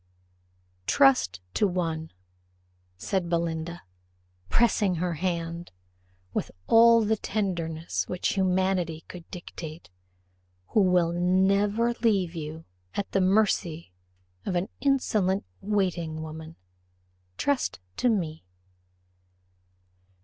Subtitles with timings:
[0.87, 2.11] "Trust to one,"
[2.97, 3.83] said Belinda,
[4.49, 5.71] pressing her hand,
[6.33, 9.91] with all the tenderness which humanity could dictate,
[10.69, 13.91] "who will never leave you at the mercy
[14.43, 16.55] of an insolent waiting woman
[17.37, 18.43] trust to me."